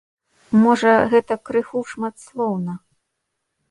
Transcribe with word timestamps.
Можа, 0.61 0.93
гэта 1.13 1.39
крыху 1.51 1.79
шматслоўна. 1.93 2.73